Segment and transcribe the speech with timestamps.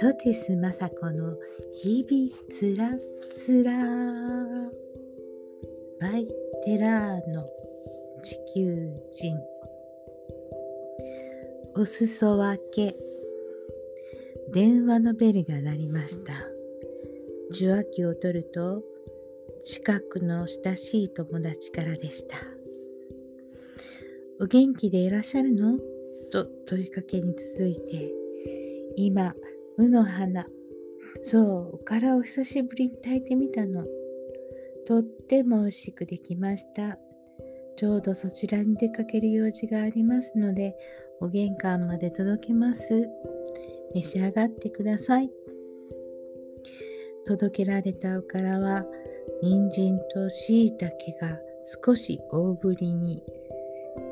[0.00, 1.36] ソティス雅子の
[1.74, 2.96] 日々つら
[3.36, 3.72] つら。
[6.00, 6.28] バイ
[6.64, 7.44] テラーノ
[8.22, 9.36] 地球人。
[11.74, 12.94] お裾分け。
[14.52, 16.32] 電話のベルが鳴りました。
[17.50, 18.84] 受話器を取ると
[19.64, 22.36] 近くの親しい友達からでした。
[24.38, 25.76] お元気でいらっしゃるの？
[26.30, 28.12] と問いかけに続いて
[28.94, 29.34] 今
[29.78, 30.44] 卯の花
[31.22, 33.86] そうおからを久しぶりに炊いてみたの。
[34.84, 36.98] とっても美味しくできました。
[37.76, 40.74] ちょうどそちらに出かける用事がありますので
[41.20, 43.08] お玄関まで届けます。
[43.94, 45.30] 召し上がってください。
[47.24, 48.84] 届けられたおからは
[49.42, 51.38] 人参と椎茸が
[51.84, 53.22] 少し大ぶりに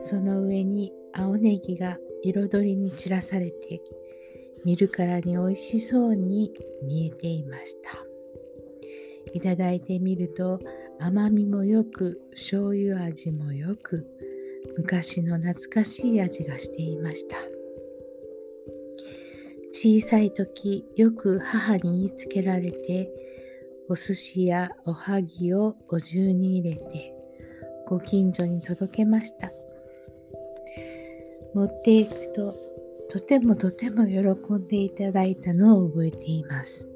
[0.00, 3.80] その上に青ネギが彩りに散らされて
[4.66, 8.04] 見るからに美味しそうに見えていました。
[9.32, 10.58] いただいてみると
[10.98, 14.04] 甘みもよく醤油味もよく
[14.76, 17.36] 昔の懐かしい味がしていました。
[19.70, 23.08] 小さい時よく母に言いつけられて
[23.88, 27.14] お寿司やおはぎをお重に入れて
[27.86, 29.52] ご近所に届けました。
[31.54, 32.65] 持っていくと
[33.10, 36.90] とてもとても喜んでいただいたのを覚えています。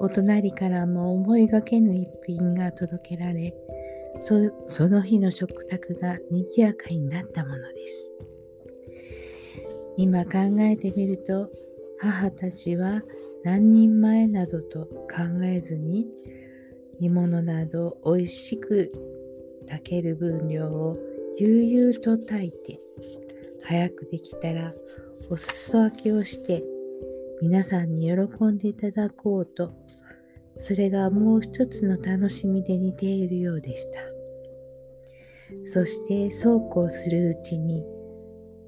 [0.00, 3.52] お隣からも思いがけぬ一品が届けられ
[4.20, 4.34] そ
[4.66, 8.14] その日の食卓が賑やかになったものです。
[9.96, 11.50] 今考えてみると
[11.98, 13.02] 母たちは
[13.42, 16.06] 何人前などと考えずに
[17.00, 18.92] 煮物など美味しく
[19.66, 20.96] 炊ける分量を
[21.36, 22.80] 悠々と炊いて
[23.68, 24.72] 早くできたら
[25.28, 26.64] お裾分けをして
[27.42, 29.74] 皆さんに喜んでいただこうと
[30.56, 34.00] それがもう一つの楽しみで似ているようでした。
[35.64, 37.84] そしてそうこうするうちに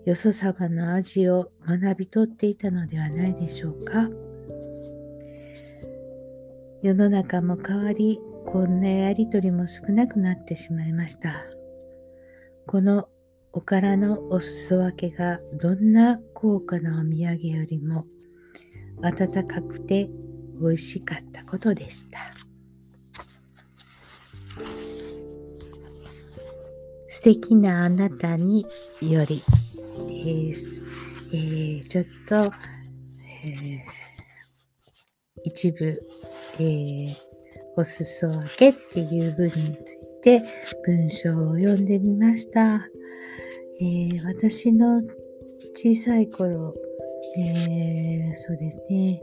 [0.05, 4.11] よそ様の味を学び取っていたのではないでしょうか。
[6.83, 11.43] 世の中も変わりこんなやりとりも少なくなってしまいました。
[12.67, 13.09] この
[13.53, 18.07] おからのお裾分けがどんな高価なお土産よりも
[19.03, 20.09] 温かくて
[20.61, 22.19] 美味しかったことでした。
[27.09, 28.65] 素敵なあなたに
[29.01, 29.43] より
[30.09, 30.83] です。
[31.33, 32.53] えー、ちょっと、
[33.45, 33.81] えー、
[35.45, 36.01] 一部、
[36.59, 37.17] えー、
[37.77, 40.43] お裾分けっていう文について
[40.85, 42.87] 文章を読んでみました。
[43.83, 45.03] えー、私の
[45.75, 46.75] 小さい頃、
[47.39, 49.23] えー、そうですね、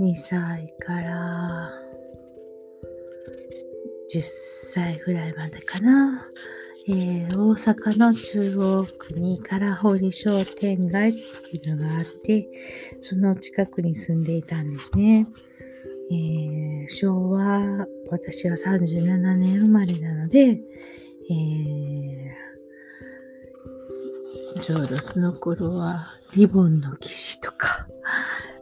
[0.00, 1.70] 2歳から
[4.10, 6.26] 10歳ぐらいまでかな、
[6.88, 11.20] えー、大阪の中央区に唐堀商店街って
[11.56, 12.48] いうのがあって、
[13.00, 15.26] その近くに住んでいたんですね。
[16.10, 20.60] えー、昭和、私は37年生まれなので、
[21.30, 22.43] えー、
[24.62, 27.86] ちょうどその頃は、リボンの騎士とか、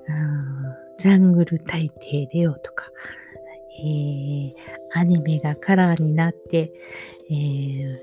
[0.09, 2.91] うん、ジャングル大帝レオとか、
[3.85, 4.55] えー、
[4.95, 6.73] アニメがカラーになって、
[7.31, 7.99] えー、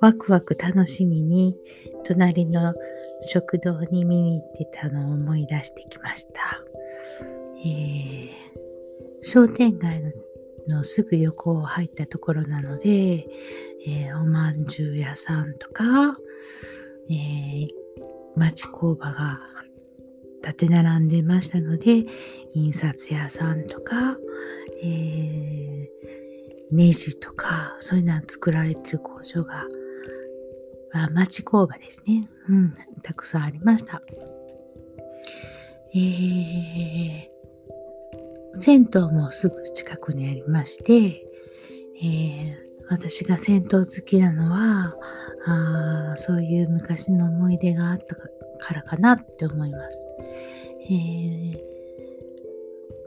[0.00, 1.56] ワクワク楽しみに
[2.04, 2.74] 隣の
[3.22, 6.62] 食堂に見に行ってたのを思い出してきました。
[7.64, 8.30] えー、
[9.22, 10.12] 商店街の
[10.68, 13.26] のすぐ横を入ったところなので、
[13.86, 16.18] えー、おまんじゅう屋さんとか、
[17.10, 17.68] えー、
[18.36, 19.40] 町工場が
[20.42, 22.04] 立て並んでましたので、
[22.54, 24.16] 印刷屋さんとか、
[24.82, 29.66] えー、ネジとか、そういうのは作られてる工場が、
[30.92, 32.28] あ町工場ですね。
[32.48, 34.02] うん、たくさんありました。
[35.94, 41.24] えー、銭湯もすぐ近くにありまして、
[42.02, 44.94] えー、私が銭湯好きなのは、
[45.46, 49.98] あそういう昔の思い出があったからかなって思います。
[50.90, 50.94] え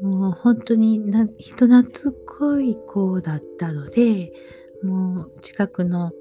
[0.01, 4.31] ー、もう本当にな人懐っこい子だったので、
[4.83, 6.11] もう近くの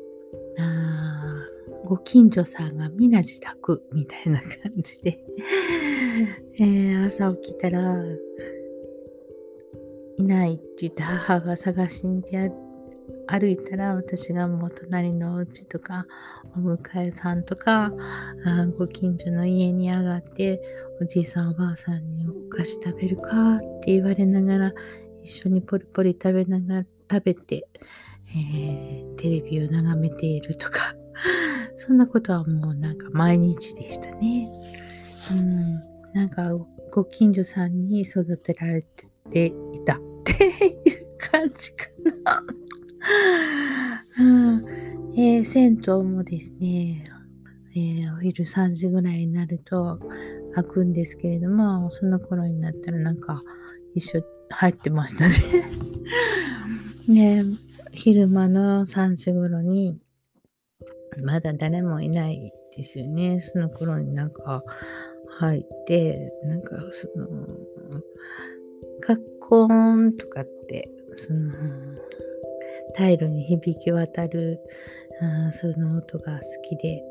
[0.59, 1.47] あ
[1.85, 5.19] ご近所さんがみな自宅みたいな感じで
[6.61, 8.05] えー、朝起きたら
[10.19, 12.70] いないって言って母が探しに出会って
[13.31, 16.05] 歩いたら私がもう隣のお家とか
[16.57, 16.79] お迎
[17.09, 17.93] えさんとか
[18.45, 20.61] あご近所の家に上がって
[21.01, 24.73] おじいさんおばあさんにお菓子食べるかって言われながら
[25.23, 27.69] 一緒にポリポリ食べながら食べて、
[28.35, 30.97] えー、テレビを眺めているとか
[31.77, 34.51] そんなことはもうなんか毎日でしたね。
[35.31, 35.75] うん、
[36.13, 36.51] なんか
[36.91, 38.83] ご近所さんに育てられ
[39.31, 39.53] てい
[39.85, 41.87] たっていう感じか
[42.25, 42.60] な。
[44.19, 44.65] うん
[45.17, 47.05] えー、銭湯もですね、
[47.75, 49.99] えー、お昼3時ぐらいになると
[50.55, 53.43] 開くんですけれども、その頃になったらなんか
[53.95, 55.35] 一緒入ってましたね
[57.43, 57.45] ね
[57.93, 59.99] 昼間の3時頃に
[61.23, 63.41] まだ誰もいないですよね。
[63.41, 64.63] その頃になんか
[65.39, 67.29] 入って、なんかその、
[69.01, 71.53] カッコーンとかって、その、
[72.95, 74.59] タイルに響き渡る、
[75.21, 77.03] あその音が好きで、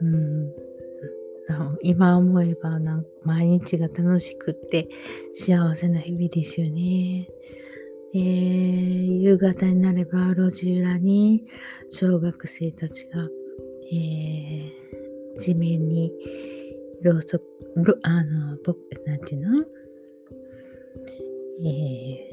[0.00, 0.52] うん、
[1.82, 4.88] 今思えばな毎日が楽しくって
[5.34, 7.28] 幸せな日々ですよね。
[8.12, 11.44] えー、夕方になれば路地裏に
[11.90, 13.28] 小学生たちが、
[13.92, 16.12] えー、地面に
[17.02, 17.44] ろうそく、
[18.02, 19.64] あの、僕、なんていうの？
[21.62, 22.29] えー、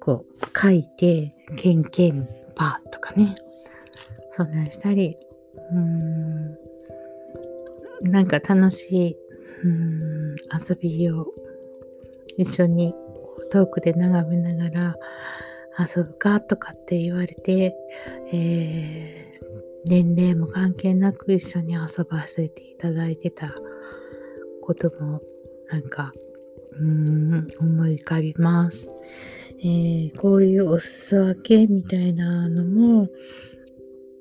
[0.00, 3.34] こう、書いて、ケンケンパーとかね、
[4.36, 5.16] そんなんしたり、
[5.72, 6.58] うーん、
[8.10, 9.16] なんか楽しい、
[9.62, 11.26] うーん、遊びを
[12.36, 12.94] 一緒に
[13.50, 14.96] 遠くで眺めながら
[15.78, 17.74] 遊ぶかとかって言われて、
[18.32, 19.44] えー、
[19.86, 23.54] 年齢も関係なく一緒に遊ばせていただいてた
[24.62, 25.20] ことも
[25.70, 26.12] なんか
[26.72, 28.90] うん思い浮かびます、
[29.62, 33.08] えー、こういうお裾分けみたいなのも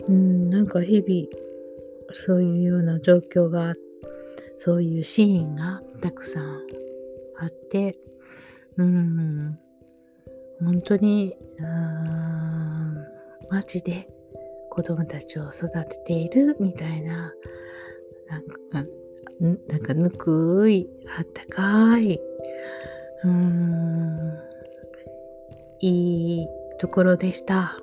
[0.05, 3.73] うんなんか日々そういうような状況が
[4.57, 6.43] そういうシーンがたくさん
[7.39, 7.97] あって
[8.75, 9.57] うん
[10.61, 11.37] 本当に
[13.49, 14.09] 街で
[14.69, 17.33] 子供たちを育てているみたいな
[18.27, 22.19] なんかぬくいあったかい
[23.23, 24.48] うん。
[25.81, 26.47] いい
[26.79, 27.77] ところでした。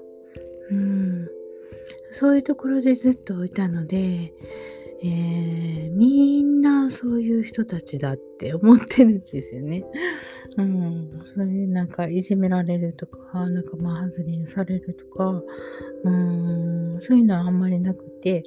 [0.71, 1.29] うん
[2.11, 4.33] そういうところでずっといたので、
[5.03, 9.85] えー、みんなそういう人たちだって思ってるんですよね。
[10.57, 11.11] うん。
[11.35, 15.43] それでなんかいじめられるとか、仲間外れにされるとか、
[16.05, 18.45] うん、そういうのはあんまりなくて、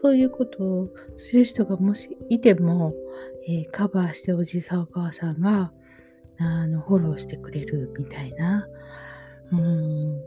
[0.00, 2.94] そういうことをする人がもしいても、
[3.48, 5.72] えー、カバーしておじいさんおばあさんが、
[6.38, 8.66] あの、フォローしてくれるみたいな。
[9.52, 10.20] うん。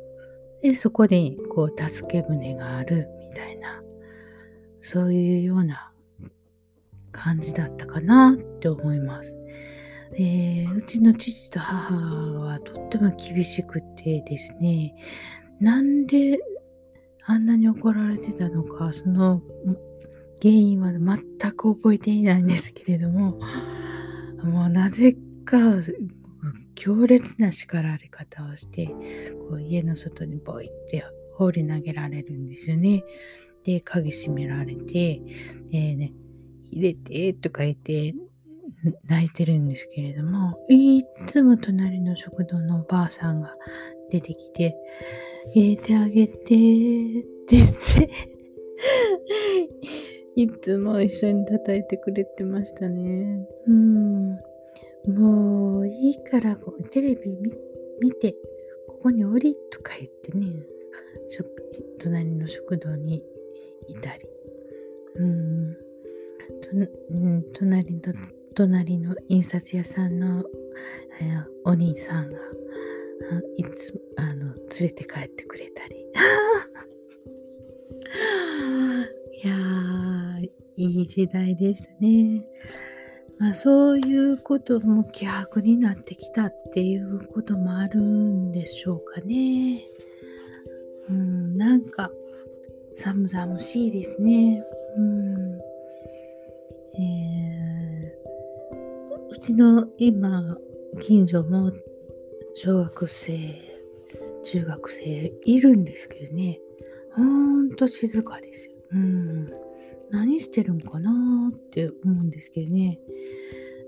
[0.61, 3.81] で、そこに、こう、助け舟があるみたいな。
[4.81, 5.91] そういうような
[7.11, 9.33] 感じだったかなって思います。
[10.13, 11.95] えー、うちの父と母
[12.39, 14.93] はとっても厳しくてですね、
[15.59, 16.39] なんで
[17.25, 19.41] あんなに怒られてたのか、その
[20.41, 23.39] 原因は全く覚えていないんですけれども、
[24.43, 25.15] もうなぜ
[25.51, 25.57] か
[26.75, 31.03] 強烈な叱られ方をして、こう家の外にボイって
[31.36, 33.03] 放り投げられるんですよね。
[33.63, 35.22] で、鍵閉められて、
[35.72, 36.13] えー、ね、
[36.72, 38.15] 入れてとか言って、
[39.05, 43.53] 泣いてるんですけれども、いつも隣の食堂のおばあさんが
[44.10, 44.75] 出てきて、
[45.53, 46.55] 入れてあげてって
[47.50, 48.10] 言って
[50.36, 53.46] いつも一緒に叩いてくれてましたね。
[53.67, 54.50] うん。
[55.08, 57.31] もういいからこテレビ
[58.01, 58.36] 見て、
[58.88, 60.48] ここに降りとか言ってね、
[62.00, 63.24] 隣の食堂に
[63.88, 64.25] いたり。
[65.15, 65.77] うん。
[67.53, 68.01] 隣の
[68.53, 70.43] 隣の印刷屋さんの、
[71.20, 72.38] えー、お兄さんが
[73.58, 75.96] いつあの連れて帰ってくれたり
[79.43, 80.39] いや
[80.75, 82.46] いい時代でしたね。
[83.41, 89.83] まあそういうことも希薄になってきたっていうこともあるんでしょうかね。
[91.10, 92.12] うん、なんか
[92.95, 94.63] 寒々しいですね。
[94.95, 95.60] うん
[97.00, 100.55] えー、うちの今、
[101.00, 101.71] 近所も
[102.53, 103.60] 小学生、
[104.43, 106.60] 中学生いるんですけどね、
[107.15, 108.75] ほんと静かですよ。
[108.91, 109.70] うん。
[110.12, 113.00] 何してるんかなって思うんですけどね。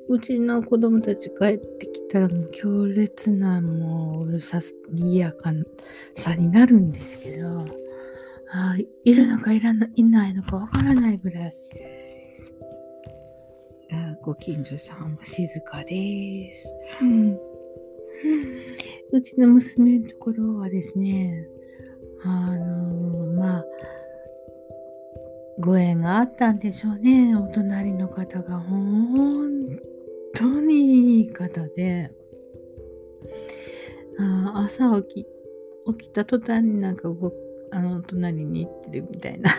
[0.09, 5.53] うちの子供たち帰ってきたらもう強烈なもううるさす、賑やか
[6.15, 7.65] さになるんですけど、
[8.51, 11.55] あいるのかいらないないのかわからないぐらい、
[13.91, 16.73] あご近所さんは静かです。
[17.01, 17.39] うん、
[19.11, 21.47] うちの娘のところはですね、
[22.23, 23.65] あのー、まあ、
[25.59, 27.35] ご縁があったんでしょうね。
[27.35, 29.79] お隣の方が本
[30.35, 32.11] 当にいい方で、
[34.19, 35.27] あ朝起き、
[35.97, 37.33] 起きた途端になんか動
[37.71, 39.51] あの、隣に行ってるみたいな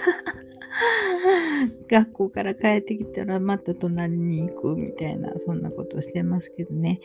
[1.89, 7.01] 学校から帰ってきたらまた隣に行くみたいな、そんなことしてますけどね。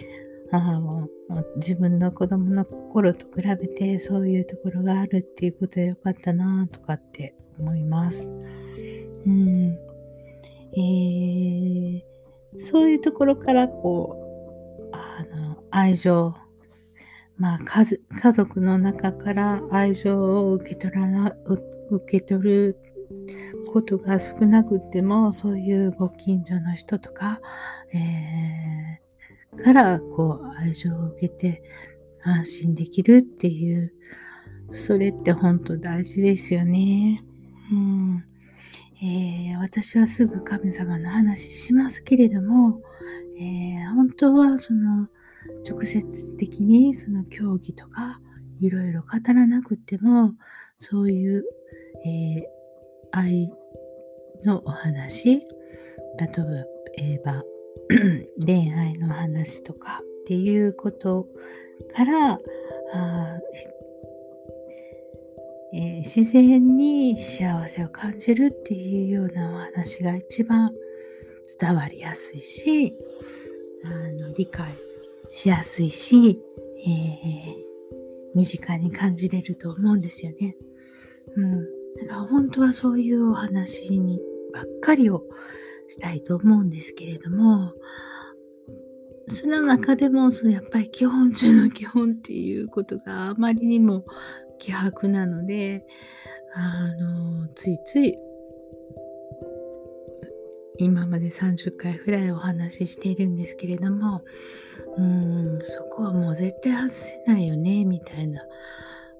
[0.51, 1.07] あも
[1.57, 8.27] 自分の子供の頃と比べてそういうところがあるっていうことはよかったなとかって思います。
[9.25, 9.77] うん。
[10.73, 12.01] えー、
[12.59, 14.15] そういうところからこ
[14.91, 16.33] う、あの、愛情、
[17.37, 17.85] まあ家、
[18.15, 21.33] 家族の中から愛情を受け取らな、
[21.89, 22.77] 受け取る
[23.73, 27.39] ことが少なくても、そういうご近所の人とか、
[27.93, 31.63] えー、からこう愛情を受けて
[32.23, 33.93] 安心できるっていう、
[34.71, 37.23] それって本当大事ですよね。
[37.71, 38.25] うん
[39.01, 42.81] えー、私はすぐ神様の話しますけれども、
[43.39, 45.07] えー、本当はその
[45.67, 48.19] 直接的にその競技とか
[48.59, 50.33] いろいろ語らなくても
[50.79, 51.45] そういう、
[52.05, 52.43] えー、
[53.11, 53.49] 愛
[54.43, 55.43] のお話
[56.17, 56.27] 例
[56.97, 57.43] えば
[58.45, 61.25] 恋愛の話とかっていうこと
[61.95, 63.39] からあ
[65.73, 70.71] えー、自然に幸せを感じるっていうようなお話が一番
[71.59, 72.95] 伝わりやすいし
[73.83, 74.73] あの理解
[75.29, 76.39] しやすいし、
[76.85, 77.69] えー、
[78.35, 80.55] 身近に感じれると思うんですよね。
[81.35, 81.61] うん。
[81.61, 84.19] だから本当はそういうお話に
[84.53, 85.23] ばっかりを
[85.87, 87.73] したいと思うんですけれども、
[89.27, 94.05] その中でもそのやっぱり基本中の基本っていうことがあまりにも
[94.59, 95.85] 希薄なので、
[96.53, 98.17] あの、ついつい
[100.81, 104.23] 今まで30回ぐらいお話ししているんですけれども、
[104.97, 108.41] うん、そこはもう絶対外せないよね、みたいな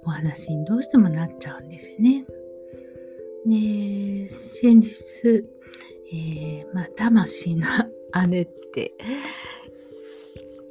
[0.06, 2.26] お話にどうしてもなっちゃうんですよね。
[3.46, 5.44] で、先日、
[6.14, 7.68] えー、まあ、魂の
[8.30, 8.94] 姉って、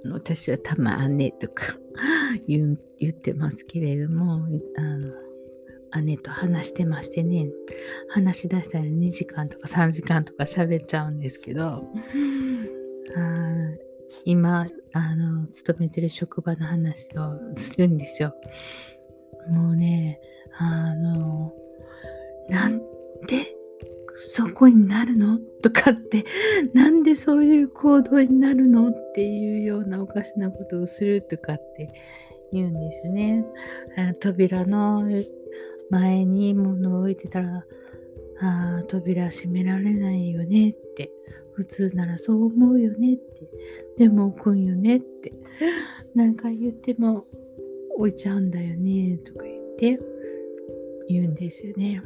[0.05, 1.77] 私はたま姉とか
[2.47, 2.76] 言
[3.09, 7.49] ってますけれども、あの、姉と話してましてね、
[8.11, 11.83] 話し出したら2時間とか3時間とか喋っちゃうんですけど、あ
[14.25, 18.35] 今、あの、勤めてる職場の話をするんですよ。
[19.49, 20.21] もうね、
[20.59, 21.52] あの、
[22.49, 22.78] なん
[23.26, 23.58] で
[24.21, 25.39] そこになるの？
[25.63, 26.25] とかって、
[26.75, 28.91] なんでそういう行動になるの？
[28.91, 31.89] っていうようなおかしなことをするとかって
[32.53, 33.45] 言うんですよね。
[34.21, 35.05] 扉の
[35.91, 37.65] 前に物を置いてたら、
[38.41, 41.11] あ扉閉められないよねって。
[41.55, 43.49] 普通ならそう思うよねって。
[43.99, 45.33] でも置くんよねって。
[46.15, 47.27] なんか言っても
[47.97, 49.99] 置いちゃうんだよねとか言って
[51.09, 52.01] 言うんですよね。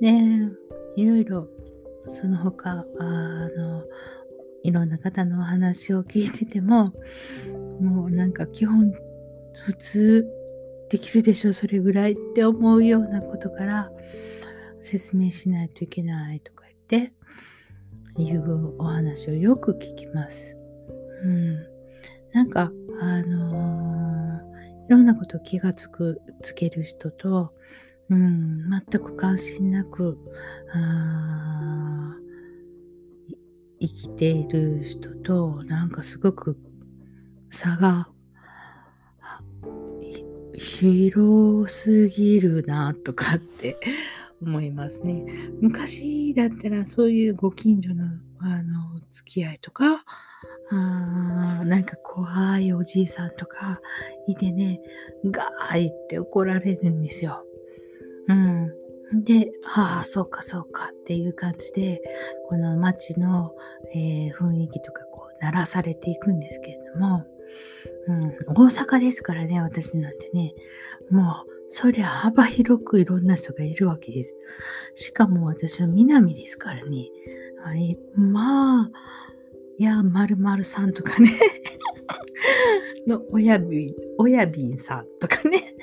[0.00, 0.50] ね
[0.96, 1.48] いろいろ
[2.08, 3.84] その他あの
[4.62, 6.92] いろんな方のお話を聞いてても
[7.80, 8.92] もうなんか基本
[9.64, 10.26] 普通
[10.90, 13.90] できるでしょそれぐらいって思うようなことから
[14.80, 17.12] 説明しないといけないとか言って
[18.20, 20.56] いうお話をよく聞きます。
[21.22, 21.66] うん。
[22.32, 27.52] なんか、あのー、いろんなこと気がつく、つける人と、
[28.10, 30.18] うん、全く関心なく、
[30.74, 32.16] あ
[33.80, 36.58] 生きている人と、なんかすごく
[37.50, 38.08] 差が
[40.54, 43.78] 広すぎるなとかって
[44.42, 45.24] 思いますね。
[45.60, 48.04] 昔だったらそういうご近所の
[48.40, 50.04] あの付き合いとか、
[50.70, 53.80] あなんか怖いおじいさんとか
[54.26, 54.80] いてね、
[55.24, 57.44] ガーいって怒られるんですよ。
[58.30, 59.24] うん。
[59.24, 62.00] で、ああ、そうかそうかっていう感じで、
[62.48, 63.54] この街の、
[63.94, 67.24] えー、雰囲気とかこう、鳴らされていくんですけれども、
[68.06, 70.54] うん、大阪ですからね、私なんてね、
[71.10, 74.34] もう、そりゃ幅広くいろんな人がいるわけです。
[74.94, 77.08] しかも私は南ですからね。
[77.62, 78.90] はい、まあ、
[79.78, 81.30] やまるまるさんとかね
[83.06, 85.74] の親瓶、親瓶さんとかね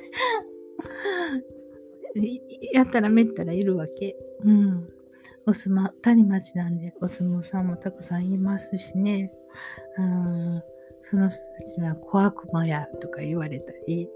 [2.74, 4.16] やったらめったらいるわけ。
[4.44, 4.90] うん。
[5.46, 9.32] おすま、谷町なんでお相撲さんもたくさんいますしね。
[9.98, 10.62] うん。
[11.02, 14.10] その人たちは小悪魔やとか言われたり、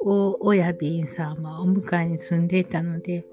[0.00, 3.24] お、親瓶さんはお迎えに住んでいたので、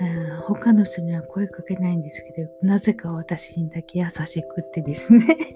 [0.00, 5.54] うん、他の人には声かけないんですけど、なぜか私にだけ優しくってですね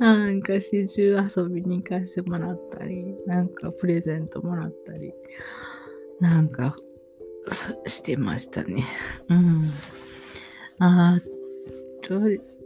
[0.00, 5.12] なんか始終遊びに行かせてもらったり、なんかプレゼントもらったり、
[6.20, 6.74] なんか
[7.84, 8.82] してましたね。
[9.28, 9.66] うん。
[10.78, 11.20] あ
[12.00, 12.18] と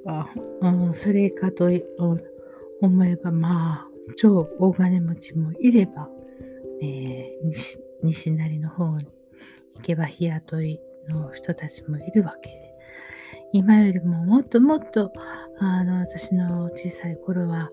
[0.04, 0.28] は、
[0.60, 1.68] うん、それかと
[2.80, 6.08] 思えば、まあ、超大金持ちもいれば、
[6.80, 9.06] えー、西西成の方に
[9.74, 12.74] 行けば日雇いの人たちもいるわけで、
[13.52, 15.12] 今よりももっともっと、
[15.58, 17.70] あの、私の小さい頃は、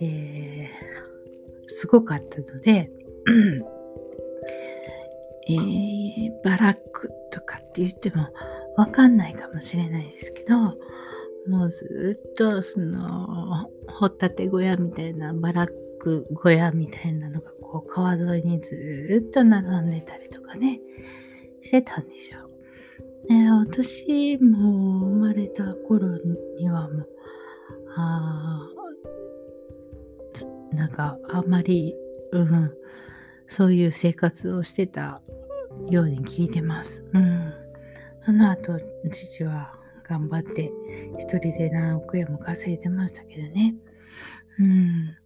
[0.00, 2.90] えー、すごかったので、
[5.48, 8.28] えー、バラックとかって言っても
[8.76, 10.56] わかんないかもしれないですけど、
[11.48, 20.80] もうずっとその、掘ったて小屋みたいなバラック小屋みたいなのがこう川沿いにずっと並んでたりとかね、
[21.62, 22.49] してたんでしょう。
[23.28, 26.18] ね、私も生まれた頃
[26.58, 27.08] にはもう、
[27.96, 28.68] あ
[30.72, 31.94] なんかあんまり、
[32.32, 32.72] うん、
[33.48, 35.20] そういう生活をしてた
[35.88, 37.04] ように聞いてます。
[37.12, 37.52] うん。
[38.20, 38.78] その後、
[39.10, 39.74] 父は
[40.04, 40.72] 頑張って
[41.18, 43.74] 一人で何億円も稼いでましたけどね。
[44.58, 45.16] うん。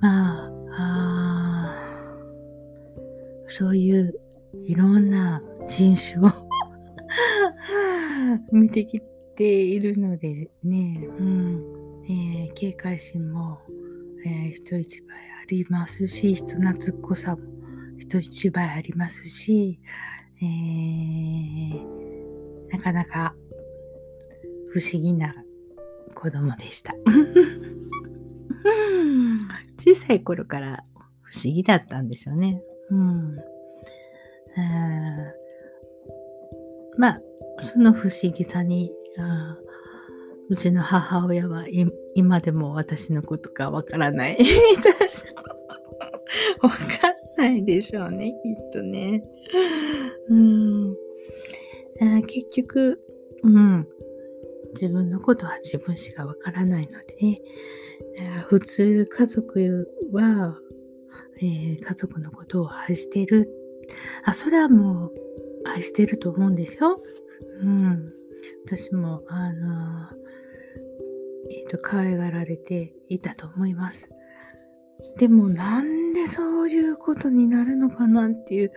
[0.00, 1.94] まあ、あ
[3.48, 4.12] そういう
[4.64, 6.43] いろんな人種を
[8.52, 9.00] 見てき
[9.36, 11.62] ているのでね、うん
[12.08, 13.60] えー、警戒心も、
[14.26, 17.42] えー、人一倍ありますし、人懐っこさも
[17.98, 19.80] 人一倍ありますし、
[20.40, 21.80] えー、
[22.70, 23.34] なかなか
[24.70, 25.34] 不思議な
[26.14, 26.94] 子供でした。
[29.78, 30.82] 小さい頃から
[31.22, 32.62] 不思議だったんでしょうね。
[32.90, 33.38] うん。
[34.56, 35.32] あ
[36.96, 37.20] まあ、
[37.64, 39.58] その不思議さにあ、
[40.48, 41.64] うちの母親は
[42.14, 44.38] 今でも私のことかわからない。
[46.60, 46.78] わかん
[47.38, 49.24] ないでしょうね、きっとね。
[50.28, 50.96] うん、
[52.26, 53.00] 結局、
[53.42, 53.86] うん、
[54.74, 57.42] 自分のことは自分しかわからないのでね、
[58.46, 60.58] 普通家族は、
[61.38, 63.50] えー、家族のことを愛してる。
[64.24, 65.12] あ、それはもう
[65.66, 67.02] 愛してると思うんですよ。
[67.60, 68.12] うん。
[68.66, 70.08] 私も、あの
[71.50, 74.08] えっ、ー、と、可愛がられていたと思います。
[75.18, 78.72] でも、なんでそういうことになるのかなっていう、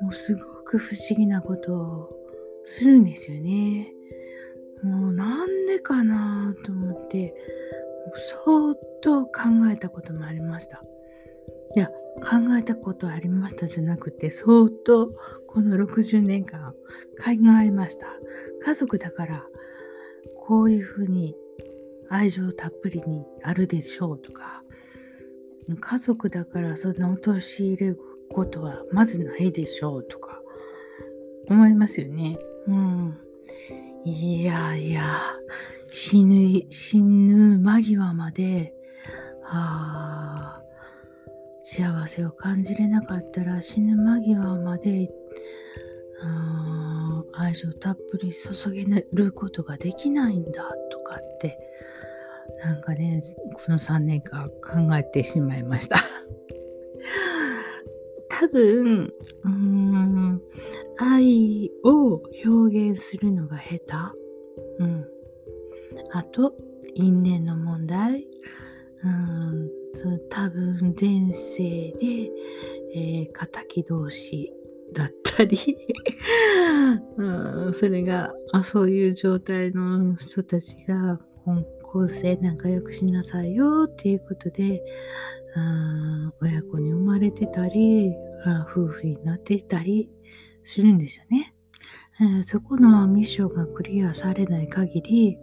[0.00, 2.10] もうすごく不思議なことを
[2.66, 3.92] するんですよね。
[4.82, 7.34] もうなんでかなと思って、
[8.44, 9.32] 相当考
[9.72, 10.84] えたこともありました。
[11.74, 15.12] いや、考えたことありましたじゃなくて、相当
[15.46, 17.30] この60年間考
[17.64, 18.06] えました。
[18.64, 19.46] 家族だから、
[20.36, 21.34] こういうふうに
[22.08, 24.62] 愛情たっぷりにあるでしょうとか、
[25.80, 27.98] 家族だからそんな陥れる
[28.30, 30.40] ことはまずないでしょうとか、
[31.48, 32.38] 思いますよね。
[32.66, 33.18] うん。
[34.04, 35.02] いやいや、
[35.90, 38.74] 死ぬ、死ぬ間際まで、
[39.46, 40.63] あ
[41.64, 45.10] 幸せを感じれなかったら死ぬ間際まで
[47.32, 51.58] 愛情たっぷり注げることができないんだとかって
[52.62, 53.22] なんかね
[53.54, 55.96] この3年間考えてしまいました。
[58.28, 59.12] 多分
[59.44, 60.42] うーん
[60.98, 64.84] 愛を表現するのが下手。
[64.84, 65.06] うん。
[66.12, 66.54] あと
[66.94, 68.26] 因縁の問題。
[69.04, 72.30] うんその多分前世で、
[72.94, 74.52] えー、敵同士
[74.92, 75.58] だったり
[77.16, 81.20] うん、それがあそういう状態の人たちが
[81.82, 84.82] 今世仲良くしなさいよっていうことで
[86.40, 88.12] 親子に生まれてたり
[88.68, 90.10] 夫婦になってたり
[90.64, 91.54] するんですよね。
[92.20, 95.38] え、そこのミッションがクリアされない限り、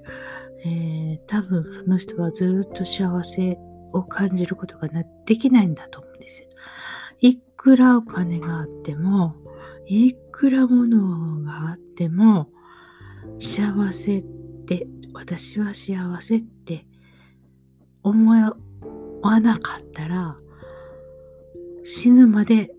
[0.63, 3.57] えー、多分その人はずっと幸せ
[3.93, 4.89] を感じることが
[5.25, 6.47] できないんだと思うんですよ。
[7.19, 9.35] いくらお金があっても、
[9.87, 12.47] いくらものがあっても、
[13.39, 14.23] 幸せっ
[14.65, 16.85] て私は幸せって
[18.03, 20.35] 思わなかったら
[21.83, 22.71] 死ぬまで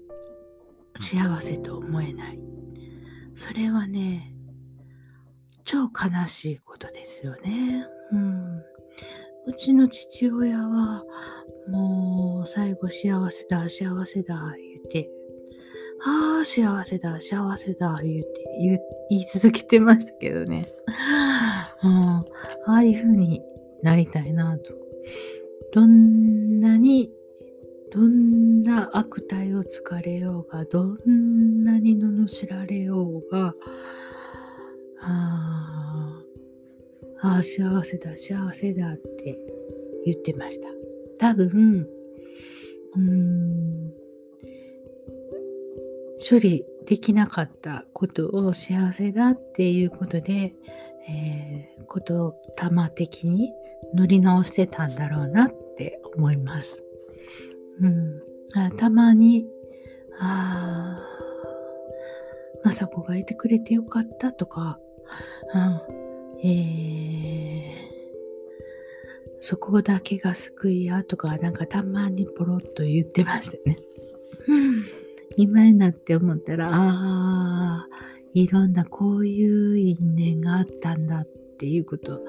[1.00, 2.38] 幸せと思えない。
[3.34, 4.31] それはね、
[5.64, 7.86] 超悲しいことですよね。
[8.12, 8.62] うん。
[9.46, 11.04] うちの父親は、
[11.68, 15.10] もう最後幸せだ、幸せだ、言って、
[16.04, 20.68] ああ、幸せだ、幸せだ、言って言、い続けてましたけどね。
[21.82, 22.24] うん、あ
[22.66, 23.42] あいう風に
[23.82, 24.72] なりたいなと。
[25.72, 27.10] どんなに
[27.92, 33.54] どんな悪態をつかれようが、どんなに罵られようが、
[35.02, 36.22] あ
[37.20, 39.38] あ、幸せだ、幸せだって
[40.04, 40.68] 言ってました。
[41.18, 41.88] 多分、
[42.96, 43.92] うん、
[46.30, 50.54] 処理できなかったことを幸せだっていうことで、
[51.08, 53.52] えー、言霊的に
[53.94, 56.82] 乗り直してたんだろうなって思います。
[57.80, 58.22] うん、
[58.54, 59.46] あたまに、
[60.18, 61.12] ああ、
[62.64, 64.78] まさこがいてくれてよかったとか、
[65.54, 67.92] うん、えー、
[69.40, 73.78] そこだけが救いやとか、なんかたまにポロッと言ってましたね。
[75.36, 77.88] 今になって思ったら、ああ、
[78.34, 81.26] いろんなこういう因縁があったんだっ
[81.58, 82.20] ていうこと、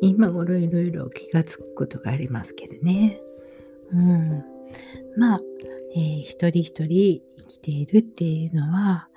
[0.00, 3.20] 今頃いろいろ気がつくことがありますけどね。
[3.92, 4.44] うん。
[5.16, 5.40] まあ、
[5.94, 9.08] えー、一人一人生きているっていうのは、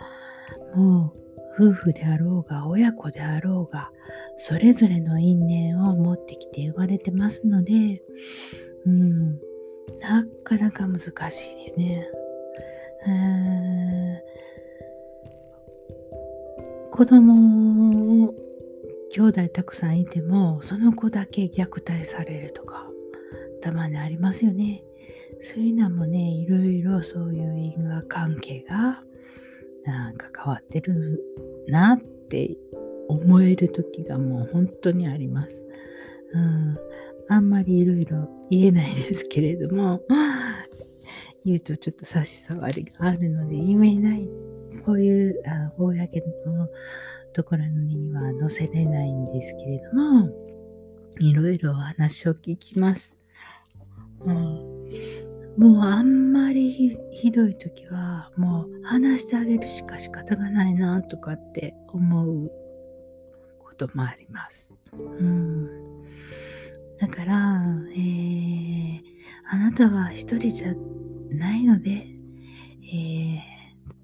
[0.76, 1.23] もう
[1.56, 3.92] 夫婦であろうが親子であろうが、
[4.38, 8.02] それぞれの因縁を持ってきて生まれてますので、
[8.86, 9.39] うん、
[10.00, 12.10] なかなか難しいですね。
[16.92, 18.34] 子供を
[19.12, 22.88] 兄弟たくさんいてもその子だけ虐待されるとか
[23.62, 24.84] たまにありますよね。
[25.42, 29.04] そういうのもね、いろいろそういう因果関係が
[29.86, 31.22] なんか変わってる
[31.67, 32.58] なって
[33.08, 35.65] 思える時がもう本当にあります。
[36.34, 36.78] うん、
[37.30, 40.02] あんまりいろいろ言えないですけれども、
[41.46, 44.30] 言うとちょっと差し障りがあるので言えない。
[44.86, 46.67] こういうあ公の
[47.34, 50.30] ところには載せれないんですけれども、
[51.19, 53.15] いろいろお話を聞きます。
[54.26, 54.89] うん、
[55.58, 62.52] もうあんまりひどい時はもう話してあげるしか仕方がないなとかって思う
[63.60, 64.76] こともあります。
[64.94, 65.68] うん、
[66.98, 69.02] だから、えー、
[69.50, 70.74] あなたは一人じゃ
[71.30, 73.39] ないので、え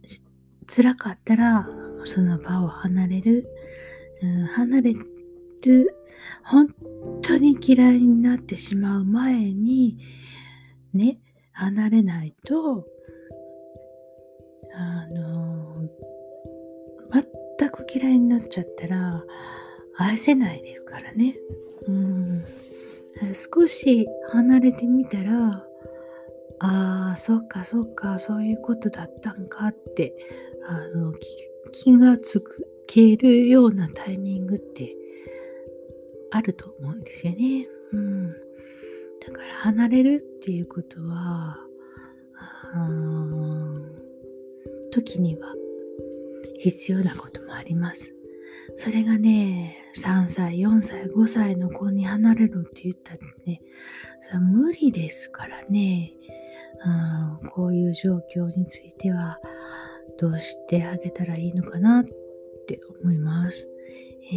[0.03, 0.19] ー、
[0.67, 1.67] 辛かったら
[2.05, 3.47] その場を離れる、
[4.21, 5.95] うん、離れる。
[6.43, 6.67] 本
[7.21, 9.97] 当に嫌いになってしまう前に
[10.93, 11.17] ね
[11.59, 12.85] 離れないと
[14.73, 15.89] あの
[17.57, 19.21] 全く嫌いになっちゃったら
[19.97, 21.35] 愛せないですからね。
[21.85, 22.45] うん、
[23.33, 25.65] 少し離れてみたら
[26.59, 30.15] ああそっかそっかそういうことだったんかって
[30.65, 31.13] あの
[31.73, 32.41] 気がつ
[32.87, 34.95] けるようなタイミングって
[36.31, 37.67] あると思うんですよね。
[37.91, 38.48] うん。
[39.29, 41.57] から離れるっていうことは、
[44.91, 45.53] 時には
[46.59, 48.13] 必要なこともあります。
[48.77, 53.61] それがね、3歳、4歳、5歳の子に離れるって言ったらね、
[54.21, 56.13] それは無理ですからね、
[57.41, 59.39] うん、こういう状況については
[60.19, 62.05] どうしてあげたらいいのかなっ
[62.67, 63.67] て思います。
[64.31, 64.35] え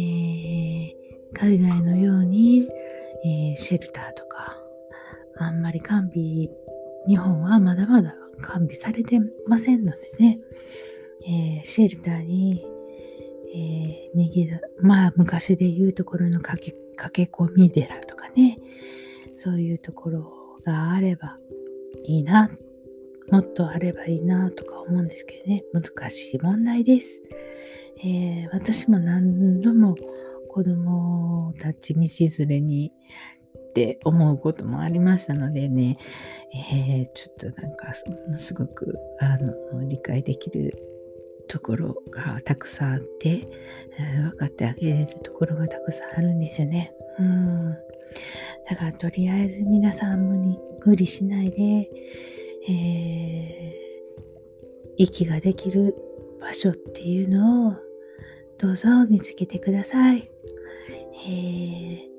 [0.99, 1.03] ー
[1.33, 2.67] 海外のように、
[3.25, 4.62] えー、シェルターとか、
[5.37, 6.49] あんまり完備、
[7.07, 10.39] 日本はまだまだ完備されてませんのでね、
[11.25, 12.65] えー、シェルターに、
[13.55, 18.59] えー、逃げだ、まあ昔で言うところの駆け駆け込み寺とかね、
[19.35, 21.37] そういうところがあれば
[22.05, 22.49] いいな、
[23.31, 27.21] もっとあればいいなとか思うんですけどね、難しい問題です。
[27.99, 29.95] えー、私も何度も
[30.49, 32.01] 子供たち道
[32.37, 32.91] 連れに
[33.73, 35.97] って思うこともありましたのでね、
[36.53, 37.91] えー、ちょっとなんか
[38.37, 40.77] すごくあの理解できる
[41.47, 43.47] ところがたくさんあって、
[43.97, 46.93] えー、分かってあげれるところがたくさんあるんですよね。
[47.17, 47.71] うん。
[48.69, 51.89] だからとりあえず皆さん無理無理しないで、
[52.69, 55.95] えー、息ができる
[56.39, 57.73] 場所っていうのを
[58.59, 60.29] どうぞ見つけてください。
[61.25, 62.12] えー、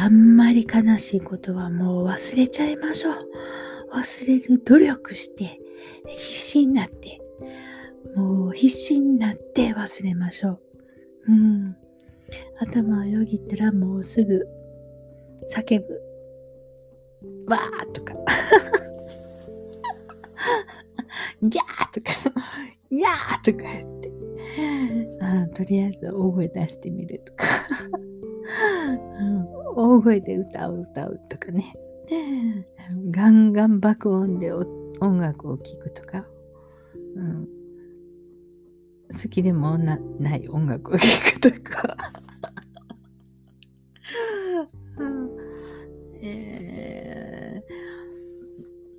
[0.00, 3.28] あんまり悲しいことはもう忘れちゃいましょう。
[3.92, 5.58] 忘れる努力して、
[6.06, 7.20] 必死になって、
[8.14, 10.60] もう必死になって忘れましょう。
[11.26, 11.76] うん。
[12.60, 14.46] 頭をよぎったらもうすぐ
[15.52, 16.00] 叫ぶ。
[17.48, 18.14] わーとか。
[21.42, 22.12] ギャーとか、
[22.88, 23.64] やーとか。
[25.20, 27.44] あとりあえず大声出してみるとか、
[29.20, 31.76] うん、大声で歌う歌うとかね。
[33.10, 36.26] ガンガン爆音で音楽を聴くとか、
[37.16, 37.46] うん、
[39.12, 41.96] 好きでもなない音楽を聴くとか。
[46.20, 47.62] え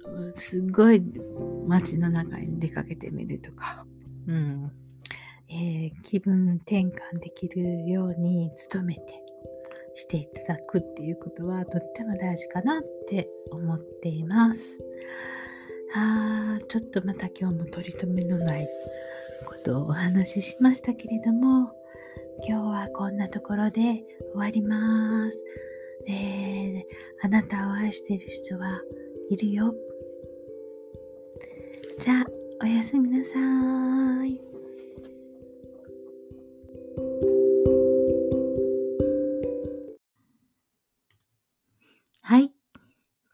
[0.05, 1.03] ー、すごい
[1.67, 3.85] 街の中に出かけてみるとか、
[4.27, 4.71] うん
[5.51, 9.01] えー、気分転換できるように努めて
[9.95, 14.79] していただくっていうことはとっても大事かなって思っています。
[15.95, 18.67] あーちょっとまた今日も取り留めのない
[19.45, 21.71] ことをお話ししましたけれども
[22.47, 24.03] 今日はこんなところで終
[24.35, 25.37] わります。
[26.07, 26.83] えー、
[27.21, 28.81] あなたを愛している人は
[29.29, 29.75] いるよ。
[31.99, 32.25] じゃあ、
[32.63, 33.39] おやすみなさい。
[34.19, 34.48] はい。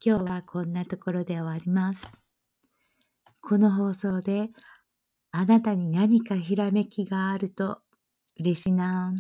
[0.08, 2.12] 今日はこんなところで終わります。
[3.42, 4.50] この放送で
[5.32, 7.80] あなたに何かひらめきがあると
[8.40, 9.16] 嬉しいな。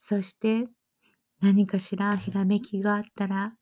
[0.00, 0.68] そして
[1.42, 3.52] 何かしらひらめきがあったら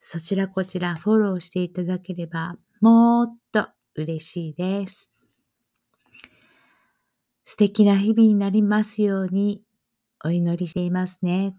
[0.00, 5.12] そちらこちらフォローしていただければもっと嬉しいです。
[7.44, 9.60] 素敵な日々になりますように
[10.24, 11.54] お祈りしていますね。